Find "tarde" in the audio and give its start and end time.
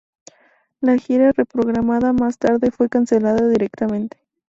2.39-2.71